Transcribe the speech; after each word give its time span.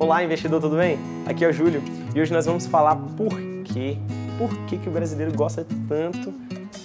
Olá, 0.00 0.22
investidor, 0.22 0.60
tudo 0.60 0.76
bem? 0.76 0.96
Aqui 1.26 1.44
é 1.44 1.48
o 1.48 1.52
Júlio 1.52 1.82
e 2.14 2.20
hoje 2.20 2.32
nós 2.32 2.46
vamos 2.46 2.66
falar 2.68 2.94
por 2.94 3.30
quê, 3.64 3.98
por 4.38 4.48
que, 4.66 4.78
que 4.78 4.88
o 4.88 4.92
brasileiro 4.92 5.34
gosta 5.34 5.66
tanto 5.88 6.32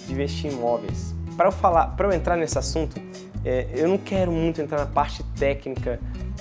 de 0.04 0.12
investir 0.12 0.50
em 0.50 0.54
imóveis. 0.54 1.14
Para 1.36 1.46
eu 1.46 1.52
falar, 1.52 1.94
para 1.96 2.08
eu 2.08 2.12
entrar 2.12 2.36
nesse 2.36 2.58
assunto, 2.58 3.00
é, 3.44 3.68
eu 3.72 3.86
não 3.86 3.98
quero 3.98 4.32
muito 4.32 4.60
entrar 4.60 4.78
na 4.78 4.86
parte 4.86 5.22
técnica 5.38 6.00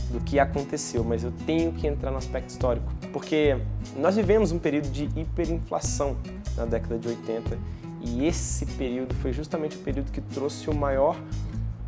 do 0.09 0.19
que 0.21 0.39
aconteceu, 0.39 1.03
mas 1.03 1.23
eu 1.23 1.31
tenho 1.45 1.71
que 1.73 1.85
entrar 1.85 2.09
no 2.09 2.17
aspecto 2.17 2.49
histórico, 2.49 2.91
porque 3.11 3.55
nós 3.95 4.15
vivemos 4.15 4.51
um 4.51 4.57
período 4.57 4.89
de 4.89 5.07
hiperinflação 5.15 6.17
na 6.57 6.65
década 6.65 6.97
de 6.97 7.07
80 7.07 7.55
e 8.01 8.25
esse 8.25 8.65
período 8.65 9.13
foi 9.13 9.31
justamente 9.31 9.77
o 9.77 9.79
período 9.79 10.11
que 10.11 10.21
trouxe 10.21 10.67
o 10.71 10.73
maior 10.73 11.15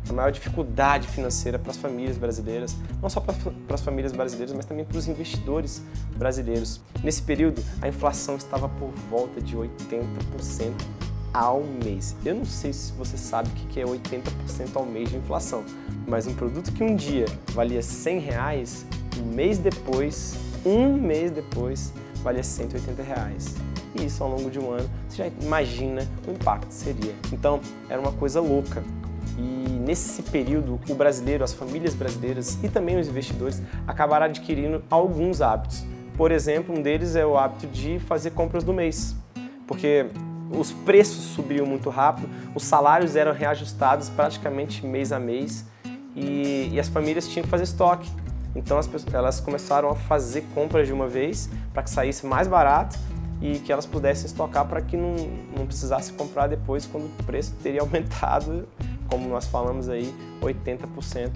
a 0.08 0.12
maior 0.12 0.30
dificuldade 0.30 1.08
financeira 1.08 1.58
para 1.58 1.70
as 1.70 1.76
famílias 1.76 2.16
brasileiras, 2.16 2.76
não 3.02 3.10
só 3.10 3.20
para 3.20 3.34
as 3.74 3.80
famílias 3.80 4.12
brasileiras, 4.12 4.54
mas 4.54 4.64
também 4.64 4.84
para 4.84 4.96
os 4.96 5.08
investidores 5.08 5.82
brasileiros. 6.16 6.80
Nesse 7.02 7.22
período, 7.22 7.62
a 7.82 7.88
inflação 7.88 8.36
estava 8.36 8.68
por 8.68 8.90
volta 9.10 9.40
de 9.40 9.56
80% 9.56 10.72
ao 11.32 11.62
mês. 11.84 12.16
Eu 12.24 12.34
não 12.34 12.46
sei 12.46 12.72
se 12.72 12.92
você 12.92 13.18
sabe 13.18 13.48
o 13.50 13.52
que 13.68 13.80
é 13.80 13.84
80% 13.84 14.74
ao 14.74 14.86
mês 14.86 15.10
de 15.10 15.16
inflação, 15.16 15.64
mas 16.06 16.26
um 16.26 16.34
produto 16.34 16.72
que 16.72 16.82
um 16.82 16.96
dia 16.96 17.26
valia 17.52 17.82
100 17.82 18.18
reais, 18.20 18.86
um 19.20 19.34
mês 19.34 19.58
depois, 19.58 20.34
um 20.64 20.94
mês 20.94 21.30
depois, 21.30 21.92
valia 22.22 22.42
180 22.42 23.02
reais. 23.02 23.54
E 23.94 24.06
isso 24.06 24.22
ao 24.22 24.30
longo 24.30 24.50
de 24.50 24.58
um 24.58 24.70
ano, 24.70 24.88
você 25.08 25.16
já 25.18 25.26
imagina 25.42 26.06
o 26.26 26.32
impacto 26.32 26.68
que 26.68 26.74
seria. 26.74 27.14
Então, 27.32 27.60
era 27.88 28.00
uma 28.00 28.12
coisa 28.12 28.40
louca. 28.40 28.82
E 29.38 29.68
nesse 29.68 30.22
período, 30.22 30.80
o 30.88 30.94
brasileiro, 30.94 31.44
as 31.44 31.52
famílias 31.52 31.94
brasileiras 31.94 32.58
e 32.62 32.68
também 32.68 32.98
os 32.98 33.08
investidores 33.08 33.62
acabaram 33.86 34.26
adquirindo 34.26 34.82
alguns 34.90 35.40
hábitos. 35.40 35.84
Por 36.16 36.32
exemplo, 36.32 36.74
um 36.74 36.80
deles 36.80 37.14
é 37.14 37.26
o 37.26 37.36
hábito 37.36 37.66
de 37.66 37.98
fazer 37.98 38.30
compras 38.30 38.64
do 38.64 38.72
mês, 38.72 39.14
porque 39.66 40.06
os 40.50 40.72
preços 40.72 41.24
subiam 41.24 41.66
muito 41.66 41.90
rápido, 41.90 42.28
os 42.54 42.62
salários 42.62 43.16
eram 43.16 43.32
reajustados 43.32 44.08
praticamente 44.08 44.86
mês 44.86 45.12
a 45.12 45.18
mês 45.18 45.66
e, 46.14 46.70
e 46.72 46.80
as 46.80 46.88
famílias 46.88 47.28
tinham 47.28 47.44
que 47.44 47.50
fazer 47.50 47.64
estoque. 47.64 48.10
Então 48.54 48.78
as 48.78 48.88
elas 49.12 49.38
começaram 49.38 49.90
a 49.90 49.94
fazer 49.94 50.42
compras 50.54 50.86
de 50.86 50.92
uma 50.92 51.06
vez 51.06 51.50
para 51.74 51.82
que 51.82 51.90
saísse 51.90 52.24
mais 52.24 52.48
barato 52.48 52.98
e 53.42 53.58
que 53.58 53.70
elas 53.70 53.84
pudessem 53.84 54.24
estocar 54.24 54.66
para 54.66 54.80
que 54.80 54.96
não, 54.96 55.14
não 55.54 55.66
precisasse 55.66 56.10
comprar 56.14 56.46
depois 56.46 56.86
quando 56.86 57.04
o 57.04 57.24
preço 57.24 57.54
teria 57.62 57.82
aumentado 57.82 58.66
como 59.08 59.28
nós 59.28 59.46
falamos 59.46 59.88
aí, 59.88 60.14
80% 60.42 61.30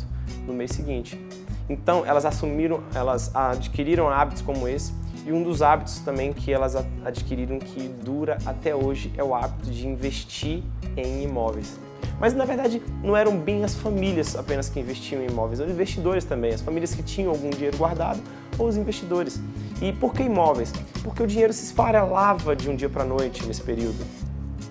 no 0.47 0.53
mês 0.53 0.71
seguinte. 0.73 1.21
Então, 1.69 2.05
elas 2.05 2.25
assumiram, 2.25 2.81
elas 2.95 3.35
adquiriram 3.35 4.09
hábitos 4.09 4.43
como 4.43 4.67
esse, 4.67 4.93
e 5.27 5.33
um 5.33 5.43
dos 5.43 5.63
hábitos 5.63 5.99
também 6.01 6.33
que 6.33 6.53
elas 6.53 6.75
adquiriram 7.05 7.59
que 7.59 7.89
dura 7.89 8.39
até 8.47 8.75
hoje 8.75 9.13
é 9.17 9.23
o 9.23 9.35
hábito 9.35 9.71
de 9.71 9.87
investir 9.87 10.63
em 10.97 11.23
imóveis. 11.23 11.79
Mas 12.19 12.35
na 12.35 12.45
verdade 12.45 12.83
não 13.03 13.17
eram 13.17 13.37
bem 13.39 13.65
as 13.65 13.75
famílias 13.75 14.37
apenas 14.37 14.69
que 14.69 14.79
investiam 14.79 15.23
em 15.23 15.27
imóveis, 15.27 15.61
eram 15.61 15.71
investidores 15.71 16.25
também, 16.25 16.53
as 16.53 16.61
famílias 16.61 16.95
que 16.95 17.03
tinham 17.03 17.31
algum 17.31 17.49
dinheiro 17.51 17.77
guardado 17.77 18.21
ou 18.59 18.69
os 18.69 18.77
investidores. 18.77 19.41
E 19.81 19.93
por 19.93 20.13
que 20.13 20.23
imóveis? 20.23 20.73
Porque 21.03 21.23
o 21.23 21.27
dinheiro 21.27 21.53
se 21.53 21.65
esfarelava 21.65 22.55
de 22.55 22.69
um 22.69 22.77
dia 22.77 22.91
para 22.91 23.03
a 23.03 23.07
noite 23.07 23.47
nesse 23.47 23.63
período. 23.63 23.97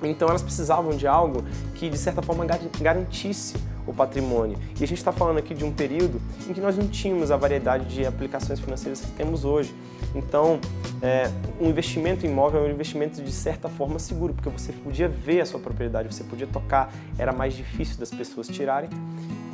Então 0.03 0.27
elas 0.29 0.41
precisavam 0.41 0.95
de 0.95 1.07
algo 1.07 1.43
que 1.75 1.89
de 1.89 1.97
certa 1.97 2.21
forma 2.21 2.45
garantisse 2.79 3.55
o 3.85 3.93
patrimônio. 3.93 4.57
E 4.79 4.83
a 4.83 4.87
gente 4.87 4.99
está 4.99 5.11
falando 5.11 5.39
aqui 5.39 5.53
de 5.53 5.65
um 5.65 5.71
período 5.71 6.21
em 6.47 6.53
que 6.53 6.61
nós 6.61 6.77
não 6.77 6.87
tínhamos 6.87 7.31
a 7.31 7.37
variedade 7.37 7.85
de 7.85 8.05
aplicações 8.05 8.59
financeiras 8.59 9.01
que 9.01 9.11
temos 9.11 9.43
hoje. 9.43 9.73
Então, 10.15 10.59
é, 11.01 11.29
um 11.59 11.67
investimento 11.69 12.25
imóvel 12.25 12.65
é 12.65 12.69
um 12.69 12.71
investimento 12.71 13.21
de 13.21 13.31
certa 13.31 13.67
forma 13.67 13.99
seguro, 13.99 14.33
porque 14.33 14.49
você 14.49 14.71
podia 14.71 15.07
ver 15.07 15.41
a 15.41 15.45
sua 15.45 15.59
propriedade, 15.59 16.13
você 16.13 16.23
podia 16.23 16.47
tocar, 16.47 16.91
era 17.17 17.31
mais 17.31 17.53
difícil 17.53 17.97
das 17.97 18.11
pessoas 18.11 18.47
tirarem. 18.47 18.89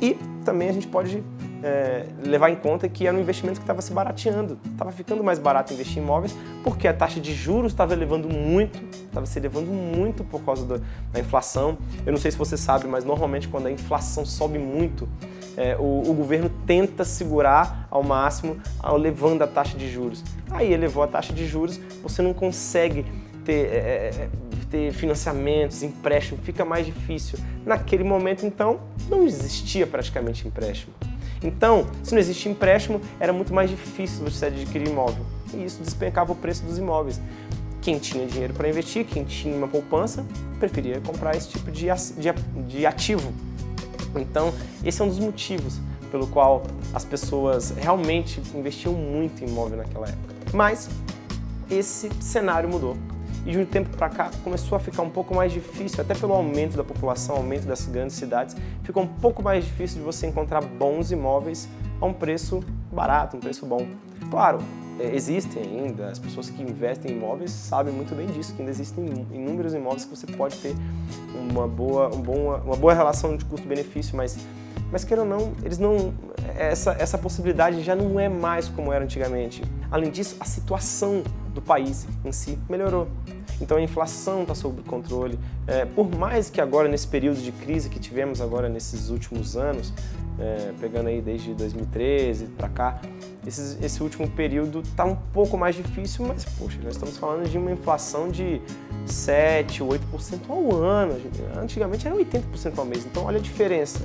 E 0.00 0.14
também 0.44 0.68
a 0.68 0.72
gente 0.72 0.86
pode 0.86 1.22
é, 1.62 2.06
levar 2.24 2.50
em 2.50 2.54
conta 2.54 2.88
que 2.88 3.06
era 3.06 3.16
um 3.16 3.20
investimento 3.20 3.58
que 3.58 3.64
estava 3.64 3.82
se 3.82 3.92
barateando, 3.92 4.58
estava 4.70 4.92
ficando 4.92 5.24
mais 5.24 5.38
barato 5.38 5.72
investir 5.72 5.98
em 5.98 6.02
imóveis, 6.02 6.36
porque 6.62 6.86
a 6.86 6.94
taxa 6.94 7.20
de 7.20 7.34
juros 7.34 7.72
estava 7.72 7.92
elevando 7.92 8.28
muito, 8.28 8.80
estava 8.92 9.26
se 9.26 9.38
elevando 9.38 9.70
muito 9.70 10.22
por 10.22 10.42
causa 10.42 10.64
da, 10.64 10.80
da, 11.12 11.20
inflação. 11.20 11.78
Eu 12.04 12.12
não 12.12 12.18
sei 12.18 12.30
se 12.30 12.36
você 12.36 12.56
sabe, 12.56 12.86
mas 12.86 13.04
normalmente 13.04 13.48
quando 13.48 13.66
a 13.66 13.72
inflação 13.72 14.24
sobe 14.24 14.58
muito, 14.58 15.08
é, 15.56 15.76
o, 15.76 16.02
o, 16.06 16.14
governo 16.14 16.50
tenta 16.66 17.04
segurar 17.04 17.88
ao 17.90 18.02
máximo, 18.02 18.58
ao, 18.78 18.96
levando 18.96 19.42
a 19.42 19.46
taxa 19.46 19.76
de 19.76 19.90
juros. 19.90 20.22
Aí 20.50 20.72
elevou 20.72 21.02
a 21.02 21.06
taxa 21.06 21.32
de 21.32 21.46
juros, 21.46 21.80
você 22.02 22.20
não 22.20 22.34
consegue 22.34 23.06
ter, 23.44 23.66
é, 23.72 24.10
é 24.14 24.28
ter 24.70 24.92
financiamentos, 24.92 25.82
empréstimo, 25.82 26.38
fica 26.42 26.64
mais 26.64 26.86
difícil. 26.86 27.38
Naquele 27.64 28.04
momento, 28.04 28.44
então, 28.44 28.80
não 29.08 29.24
existia 29.24 29.86
praticamente 29.86 30.46
empréstimo. 30.46 30.92
Então, 31.42 31.86
se 32.02 32.12
não 32.12 32.18
existia 32.18 32.50
empréstimo, 32.50 33.00
era 33.20 33.32
muito 33.32 33.52
mais 33.52 33.70
difícil 33.70 34.24
você 34.24 34.46
adquirir 34.46 34.88
imóvel. 34.88 35.24
E 35.54 35.64
isso 35.64 35.82
despencava 35.82 36.32
o 36.32 36.36
preço 36.36 36.64
dos 36.64 36.78
imóveis. 36.78 37.20
Quem 37.80 37.98
tinha 37.98 38.26
dinheiro 38.26 38.52
para 38.54 38.68
investir, 38.68 39.04
quem 39.04 39.24
tinha 39.24 39.56
uma 39.56 39.68
poupança, 39.68 40.24
preferia 40.58 41.00
comprar 41.00 41.36
esse 41.36 41.50
tipo 41.50 41.70
de, 41.70 41.86
de 42.66 42.86
ativo. 42.86 43.32
Então, 44.16 44.52
esse 44.84 45.00
é 45.00 45.04
um 45.04 45.08
dos 45.08 45.18
motivos 45.18 45.78
pelo 46.10 46.26
qual 46.26 46.62
as 46.94 47.04
pessoas 47.04 47.70
realmente 47.70 48.40
investiam 48.54 48.94
muito 48.94 49.44
em 49.44 49.48
imóvel 49.48 49.78
naquela 49.78 50.08
época. 50.08 50.34
Mas 50.52 50.88
esse 51.70 52.08
cenário 52.20 52.68
mudou 52.68 52.96
e 53.46 53.52
de 53.52 53.58
um 53.58 53.64
tempo 53.64 53.96
para 53.96 54.10
cá 54.10 54.30
começou 54.42 54.76
a 54.76 54.80
ficar 54.80 55.02
um 55.02 55.10
pouco 55.10 55.34
mais 55.34 55.52
difícil, 55.52 56.00
até 56.02 56.14
pelo 56.14 56.34
aumento 56.34 56.76
da 56.76 56.82
população, 56.82 57.36
aumento 57.36 57.64
das 57.64 57.86
grandes 57.86 58.16
cidades, 58.16 58.56
ficou 58.82 59.04
um 59.04 59.06
pouco 59.06 59.42
mais 59.42 59.64
difícil 59.64 59.98
de 59.98 60.04
você 60.04 60.26
encontrar 60.26 60.60
bons 60.62 61.12
imóveis 61.12 61.68
a 62.00 62.06
um 62.06 62.12
preço 62.12 62.62
barato, 62.92 63.36
um 63.36 63.40
preço 63.40 63.64
bom. 63.64 63.86
Claro, 64.30 64.58
é, 64.98 65.14
existem 65.14 65.62
ainda, 65.62 66.08
as 66.08 66.18
pessoas 66.18 66.50
que 66.50 66.60
investem 66.62 67.12
em 67.12 67.16
imóveis 67.16 67.50
sabem 67.50 67.92
muito 67.92 68.14
bem 68.14 68.26
disso, 68.26 68.52
que 68.54 68.60
ainda 68.60 68.70
existem 68.70 69.04
inúmeros 69.32 69.74
imóveis 69.74 70.04
que 70.04 70.16
você 70.16 70.26
pode 70.26 70.56
ter 70.56 70.74
uma 71.34 71.68
boa, 71.68 72.08
um 72.14 72.20
bom, 72.20 72.60
uma 72.64 72.76
boa 72.76 72.94
relação 72.94 73.36
de 73.36 73.44
custo-benefício, 73.44 74.16
mas, 74.16 74.36
mas 74.90 75.04
queira 75.04 75.22
ou 75.22 75.28
não, 75.28 75.52
eles 75.62 75.78
não, 75.78 76.14
essa, 76.56 76.96
essa 76.98 77.18
possibilidade 77.18 77.82
já 77.82 77.94
não 77.94 78.18
é 78.18 78.28
mais 78.28 78.68
como 78.68 78.92
era 78.92 79.04
antigamente. 79.04 79.62
Além 79.90 80.10
disso, 80.10 80.36
a 80.40 80.44
situação 80.44 81.22
do 81.54 81.62
país 81.62 82.06
em 82.24 82.32
si 82.32 82.58
melhorou. 82.68 83.08
Então 83.60 83.78
a 83.78 83.80
inflação 83.80 84.42
está 84.42 84.54
sob 84.54 84.82
controle. 84.82 85.38
É, 85.66 85.84
por 85.84 86.08
mais 86.14 86.50
que 86.50 86.60
agora, 86.60 86.88
nesse 86.88 87.06
período 87.06 87.40
de 87.40 87.52
crise 87.52 87.88
que 87.88 87.98
tivemos 87.98 88.40
agora 88.40 88.68
nesses 88.68 89.08
últimos 89.08 89.56
anos, 89.56 89.92
é, 90.38 90.72
pegando 90.78 91.08
aí 91.08 91.22
desde 91.22 91.54
2013 91.54 92.46
para 92.48 92.68
cá, 92.68 93.00
esse, 93.46 93.82
esse, 93.82 94.02
último 94.02 94.28
período 94.28 94.80
está 94.80 95.04
um 95.04 95.14
pouco 95.14 95.56
mais 95.56 95.74
difícil, 95.76 96.26
mas 96.26 96.44
poxa, 96.44 96.78
nós 96.82 96.94
estamos 96.94 97.16
falando 97.16 97.48
de 97.48 97.56
uma 97.56 97.70
inflação 97.70 98.28
de 98.28 98.60
7, 99.06 99.82
8% 99.82 99.98
ao 100.48 100.74
ano. 100.74 101.16
Antigamente 101.56 102.06
era 102.06 102.14
80% 102.14 102.78
ao 102.78 102.84
mês, 102.84 103.06
então 103.06 103.24
olha 103.24 103.38
a 103.38 103.40
diferença. 103.40 104.00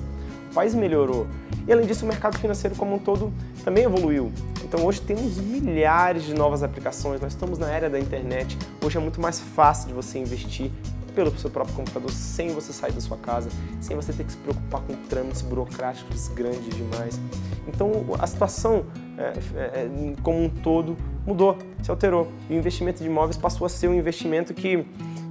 País 0.54 0.74
melhorou. 0.74 1.28
E 1.68 1.72
além 1.72 1.86
disso, 1.86 2.06
o 2.06 2.08
mercado 2.08 2.38
financeiro 2.38 2.76
como 2.76 2.96
um 2.96 3.00
todo 3.00 3.32
também 3.64 3.84
evoluiu. 3.84 4.32
Então 4.64 4.86
hoje 4.86 5.02
temos 5.02 5.38
milhares 5.38 6.24
de 6.24 6.34
novas 6.34 6.64
aplicações, 6.64 7.22
nós 7.22 7.34
estamos 7.34 7.58
na 7.60 7.70
era 7.70 7.90
da 7.90 8.00
internet. 8.00 8.58
Hoje 8.84 8.98
é 8.98 9.02
muito 9.02 9.20
mais 9.20 9.40
fácil 9.40 9.90
de 9.90 9.94
você 9.94 10.18
investir 10.18 10.72
pelo 11.14 11.38
seu 11.38 11.50
próprio 11.50 11.76
computador, 11.76 12.10
sem 12.12 12.54
você 12.54 12.72
sair 12.72 12.94
da 12.94 13.02
sua 13.02 13.18
casa, 13.18 13.50
sem 13.82 13.96
você 13.96 14.14
ter 14.14 14.24
que 14.24 14.32
se 14.32 14.38
preocupar 14.38 14.82
com 14.82 14.96
trâmites 15.10 15.42
burocráticos 15.42 16.30
grandes 16.30 16.74
demais. 16.76 17.20
Então 17.68 17.92
a 18.20 18.26
situação 18.26 18.86
é, 19.18 19.34
é, 19.56 19.64
é 19.84 19.90
como 20.24 20.44
um 20.44 20.50
todo 20.50 20.98
mudou, 21.26 21.58
se 21.84 21.92
alterou. 21.92 22.32
E 22.50 22.54
o 22.54 22.58
investimento 22.58 23.04
de 23.04 23.10
imóveis 23.10 23.38
passou 23.38 23.66
a 23.66 23.70
ser 23.70 23.88
um 23.88 23.94
investimento 23.94 24.54
que, 24.54 24.86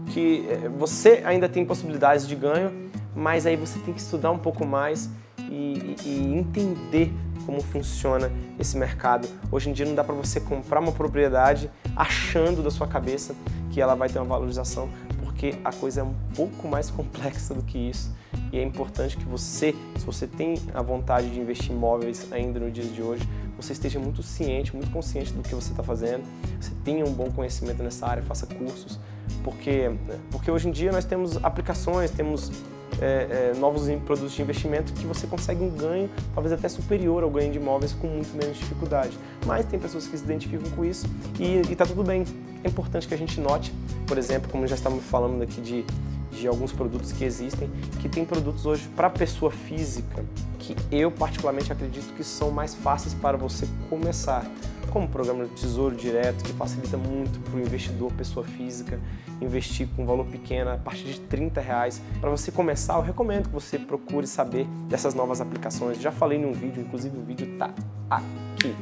que 0.09 0.47
é, 0.49 0.69
você 0.69 1.23
ainda 1.25 1.49
tem 1.49 1.65
possibilidades 1.65 2.27
de 2.27 2.37
ganho, 2.37 2.91
mas 3.15 3.47
aí 3.47 3.57
você 3.57 3.79
tem 3.81 3.93
que 3.93 4.01
estudar 4.01 4.31
um 4.31 4.39
pouco 4.39 4.67
mais 4.67 5.11
e, 5.51 5.97
e 6.05 6.35
entender 6.35 7.13
como 7.45 7.61
funciona 7.61 8.31
esse 8.59 8.77
mercado. 8.77 9.29
Hoje 9.51 9.71
em 9.71 9.73
dia 9.73 9.87
não 9.87 9.95
dá 9.95 10.05
para 10.05 10.15
você 10.15 10.41
comprar 10.41 10.81
uma 10.81 10.93
propriedade 10.93 11.71
achando 11.97 12.63
da 12.63 12.71
sua 12.71 12.87
cabeça 12.87 13.35
que 13.71 13.81
ela 13.81 13.95
vai 13.95 14.09
ter 14.09 14.19
uma 14.19 14.27
valorização, 14.27 14.89
porque 15.19 15.55
a 15.65 15.73
coisa 15.73 16.01
é 16.01 16.05
um 16.05 16.15
pouco 16.35 16.69
mais 16.69 16.91
complexa 16.91 17.55
do 17.55 17.63
que 17.63 17.79
isso. 17.79 18.15
E 18.53 18.59
é 18.59 18.63
importante 18.63 19.17
que 19.17 19.25
você, 19.25 19.75
se 19.97 20.05
você 20.05 20.27
tem 20.27 20.55
a 20.75 20.83
vontade 20.83 21.31
de 21.31 21.41
investir 21.41 21.73
em 21.73 21.75
imóveis 21.75 22.33
ainda 22.33 22.59
no 22.59 22.71
dia 22.71 22.85
de 22.85 23.03
hoje, 23.03 23.29
você 23.57 23.73
esteja 23.73 23.99
muito 23.99 24.23
ciente, 24.23 24.75
muito 24.75 24.91
consciente 24.91 25.33
do 25.33 25.43
que 25.43 25.55
você 25.55 25.71
está 25.71 25.83
fazendo, 25.83 26.25
você 26.61 26.73
tenha 26.85 27.05
um 27.05 27.13
bom 27.13 27.31
conhecimento 27.31 27.83
nessa 27.83 28.07
área, 28.07 28.23
faça 28.23 28.47
cursos, 28.47 28.99
porque, 29.45 29.91
porque 30.31 30.51
hoje 30.51 30.69
em 30.69 30.73
dia 30.73 30.91
nós 30.91 31.05
temos 31.05 31.43
aplicações, 31.45 32.11
temos 32.11 32.51
é, 33.01 33.53
é, 33.55 33.59
novos 33.59 33.89
produtos 34.05 34.33
de 34.33 34.43
investimento 34.43 34.93
que 34.93 35.07
você 35.07 35.27
consegue 35.27 35.63
um 35.63 35.71
ganho, 35.71 36.11
talvez 36.35 36.53
até 36.53 36.69
superior 36.69 37.23
ao 37.23 37.31
ganho 37.31 37.51
de 37.51 37.59
imóveis 37.59 37.93
com 37.93 38.07
muito 38.07 38.37
menos 38.37 38.59
dificuldade. 38.59 39.17
Mas 39.47 39.67
tem 39.67 39.79
pessoas 39.79 40.07
que 40.07 40.17
se 40.17 40.25
identificam 40.25 40.71
com 40.73 40.85
isso 40.85 41.07
e 41.39 41.61
está 41.73 41.87
tudo 41.87 42.05
bem. 42.05 42.25
É 42.63 42.69
importante 42.69 43.09
que 43.09 43.15
a 43.15 43.19
gente 43.19 43.41
note, 43.41 43.73
por 44.07 44.19
exemplo, 44.19 44.51
como 44.51 44.67
já 44.67 44.75
estávamos 44.75 45.05
falando 45.05 45.43
aqui 45.43 45.61
de 45.61 45.85
de 46.31 46.47
alguns 46.47 46.73
produtos 46.73 47.13
que 47.13 47.25
existem, 47.25 47.69
que 48.01 48.09
tem 48.09 48.25
produtos 48.25 48.65
hoje 48.65 48.89
para 48.95 49.11
pessoa 49.11 49.51
física, 49.51 50.25
que 50.59 50.77
eu 50.91 51.11
particularmente 51.11 51.73
acredito 51.73 52.15
que 52.15 52.23
são 52.23 52.51
mais 52.51 52.75
fáceis 52.75 53.15
para 53.15 53.37
você 53.37 53.67
começar, 53.89 54.47
como 54.91 55.07
o 55.07 55.09
programa 55.09 55.45
de 55.45 55.51
Tesouro 55.51 55.95
Direto, 55.95 56.43
que 56.45 56.53
facilita 56.53 56.97
muito 56.97 57.39
para 57.41 57.59
o 57.59 57.61
investidor, 57.61 58.13
pessoa 58.13 58.45
física, 58.47 58.99
investir 59.41 59.89
com 59.97 60.05
valor 60.05 60.27
pequeno, 60.27 60.71
a 60.71 60.77
partir 60.77 61.05
de 61.05 61.21
30 61.21 61.61
reais. 61.61 62.01
Para 62.21 62.31
você 62.31 62.51
começar, 62.51 62.95
eu 62.95 63.03
recomendo 63.03 63.49
que 63.49 63.55
você 63.55 63.79
procure 63.79 64.27
saber 64.27 64.67
dessas 64.89 65.15
novas 65.15 65.41
aplicações. 65.41 66.01
Já 66.01 66.13
falei 66.13 66.39
num 66.39 66.53
vídeo, 66.53 66.83
inclusive 66.83 67.17
o 67.17 67.23
vídeo 67.23 67.53
está 67.53 67.73
aqui 68.09 68.75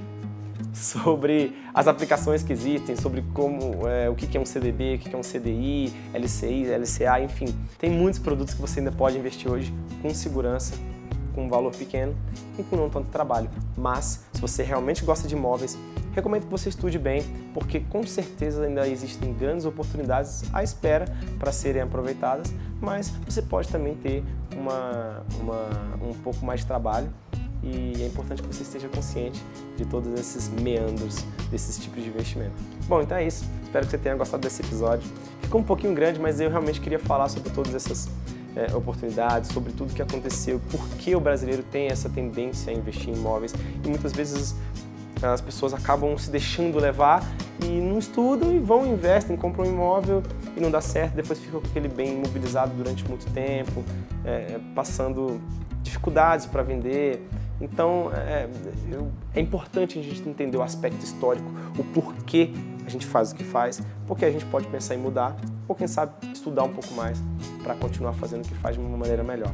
sobre 0.72 1.56
as 1.74 1.88
aplicações 1.88 2.42
que 2.42 2.52
existem, 2.52 2.96
sobre 2.96 3.22
como 3.34 3.86
é, 3.88 4.08
o 4.08 4.14
que 4.14 4.36
é 4.36 4.40
um 4.40 4.46
CDB, 4.46 4.94
o 4.94 4.98
que 4.98 5.14
é 5.14 5.18
um 5.18 5.22
CDI, 5.22 5.92
LCI, 6.14 6.66
LCA, 6.66 7.20
enfim. 7.20 7.46
Tem 7.78 7.90
muitos 7.90 8.20
produtos 8.20 8.54
que 8.54 8.60
você 8.60 8.80
ainda 8.80 8.92
pode 8.92 9.18
investir 9.18 9.50
hoje 9.50 9.72
com 10.02 10.10
segurança, 10.10 10.74
com 11.34 11.46
um 11.46 11.48
valor 11.48 11.74
pequeno 11.74 12.14
e 12.58 12.62
com 12.62 12.76
não 12.76 12.88
tanto 12.88 13.08
trabalho. 13.08 13.50
Mas, 13.76 14.24
se 14.32 14.40
você 14.40 14.62
realmente 14.62 15.04
gosta 15.04 15.26
de 15.28 15.34
imóveis, 15.34 15.78
recomendo 16.12 16.44
que 16.44 16.50
você 16.50 16.68
estude 16.68 16.98
bem, 16.98 17.22
porque 17.54 17.80
com 17.80 18.06
certeza 18.06 18.64
ainda 18.64 18.86
existem 18.88 19.32
grandes 19.32 19.64
oportunidades 19.64 20.44
à 20.52 20.62
espera 20.62 21.06
para 21.38 21.52
serem 21.52 21.82
aproveitadas, 21.82 22.52
mas 22.80 23.10
você 23.26 23.42
pode 23.42 23.68
também 23.68 23.94
ter 23.94 24.24
uma, 24.56 25.22
uma, 25.40 26.08
um 26.08 26.14
pouco 26.14 26.44
mais 26.44 26.60
de 26.60 26.66
trabalho 26.66 27.08
e 27.62 28.02
é 28.02 28.06
importante 28.06 28.42
que 28.42 28.48
você 28.48 28.62
esteja 28.62 28.88
consciente 28.88 29.42
de 29.76 29.84
todos 29.84 30.12
esses 30.18 30.48
meandros 30.48 31.24
desses 31.50 31.78
tipos 31.78 32.02
de 32.02 32.08
investimento. 32.08 32.54
Bom, 32.86 33.02
então 33.02 33.16
é 33.16 33.26
isso. 33.26 33.44
Espero 33.64 33.84
que 33.84 33.90
você 33.90 33.98
tenha 33.98 34.14
gostado 34.14 34.42
desse 34.42 34.62
episódio. 34.62 35.08
Ficou 35.42 35.60
um 35.60 35.64
pouquinho 35.64 35.94
grande, 35.94 36.20
mas 36.20 36.40
eu 36.40 36.50
realmente 36.50 36.80
queria 36.80 36.98
falar 36.98 37.28
sobre 37.28 37.50
todas 37.50 37.74
essas 37.74 38.08
é, 38.56 38.74
oportunidades, 38.74 39.50
sobre 39.50 39.72
tudo 39.72 39.92
que 39.94 40.02
aconteceu, 40.02 40.60
por 40.70 40.86
que 40.96 41.14
o 41.14 41.20
brasileiro 41.20 41.62
tem 41.62 41.88
essa 41.88 42.08
tendência 42.08 42.72
a 42.72 42.76
investir 42.76 43.10
em 43.10 43.14
imóveis 43.14 43.54
e 43.84 43.88
muitas 43.88 44.12
vezes 44.12 44.54
as 45.22 45.40
pessoas 45.40 45.74
acabam 45.74 46.16
se 46.16 46.30
deixando 46.30 46.78
levar 46.78 47.22
e 47.64 47.66
não 47.66 47.98
estudam 47.98 48.52
e 48.52 48.58
vão, 48.58 48.86
investem, 48.86 49.36
compram 49.36 49.64
um 49.64 49.68
imóvel 49.68 50.22
e 50.56 50.60
não 50.60 50.70
dá 50.70 50.80
certo, 50.80 51.14
depois 51.14 51.38
ficam 51.38 51.60
com 51.60 51.66
aquele 51.66 51.88
bem 51.88 52.14
imobilizado 52.14 52.72
durante 52.74 53.06
muito 53.08 53.30
tempo, 53.32 53.84
é, 54.24 54.58
passando 54.74 55.40
dificuldades 55.82 56.46
para 56.46 56.62
vender, 56.62 57.26
então, 57.60 58.10
é, 58.14 58.48
é, 59.34 59.40
importante 59.40 59.98
a 59.98 60.02
gente 60.02 60.26
entender 60.28 60.56
o 60.56 60.62
aspecto 60.62 61.04
histórico, 61.04 61.50
o 61.76 61.84
porquê 61.84 62.50
a 62.86 62.90
gente 62.90 63.04
faz 63.04 63.32
o 63.32 63.34
que 63.34 63.44
faz, 63.44 63.82
porque 64.06 64.24
a 64.24 64.30
gente 64.30 64.44
pode 64.46 64.66
pensar 64.68 64.94
em 64.94 64.98
mudar, 64.98 65.36
ou 65.66 65.74
quem 65.74 65.86
sabe 65.86 66.12
estudar 66.32 66.62
um 66.62 66.72
pouco 66.72 66.92
mais 66.94 67.20
para 67.62 67.74
continuar 67.74 68.12
fazendo 68.12 68.44
o 68.44 68.48
que 68.48 68.54
faz 68.54 68.76
de 68.76 68.82
uma 68.82 68.96
maneira 68.96 69.24
melhor. 69.24 69.52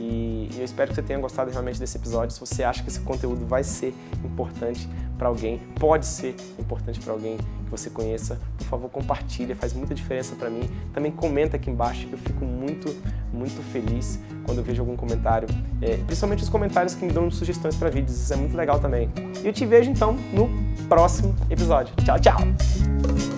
E, 0.00 0.48
eu 0.56 0.64
espero 0.64 0.88
que 0.88 0.94
você 0.94 1.02
tenha 1.02 1.18
gostado 1.18 1.50
realmente 1.50 1.78
desse 1.78 1.96
episódio. 1.96 2.32
Se 2.32 2.40
você 2.40 2.64
acha 2.64 2.82
que 2.82 2.88
esse 2.88 3.00
conteúdo 3.00 3.46
vai 3.46 3.62
ser 3.62 3.94
importante 4.24 4.88
para 5.18 5.28
alguém, 5.28 5.58
pode 5.78 6.06
ser 6.06 6.34
importante 6.58 6.98
para 6.98 7.12
alguém 7.12 7.36
que 7.36 7.70
você 7.70 7.90
conheça, 7.90 8.40
por 8.56 8.66
favor, 8.66 8.90
compartilhe, 8.90 9.54
faz 9.54 9.74
muita 9.74 9.94
diferença 9.94 10.34
para 10.34 10.48
mim. 10.48 10.62
Também 10.94 11.12
comenta 11.12 11.56
aqui 11.56 11.70
embaixo, 11.70 12.08
eu 12.10 12.16
fico 12.16 12.44
muito, 12.44 12.96
muito 13.30 13.62
feliz 13.70 14.18
quando 14.44 14.58
eu 14.58 14.64
vejo 14.64 14.80
algum 14.80 14.96
comentário, 14.96 15.46
é, 15.82 15.98
principalmente 15.98 16.42
os 16.42 16.48
comentários 16.48 16.94
que 16.94 17.04
me 17.04 17.12
dão 17.12 17.30
sugestões 17.30 17.76
para 17.76 17.90
vídeos, 17.90 18.18
isso 18.18 18.32
é 18.32 18.36
muito 18.36 18.56
legal 18.56 18.80
também. 18.80 19.10
E 19.44 19.46
eu 19.46 19.52
te 19.52 19.66
vejo 19.66 19.90
então 19.90 20.16
no 20.32 20.48
próximo 20.88 21.34
episódio. 21.50 21.94
Tchau, 21.96 22.18
tchau! 22.18 23.29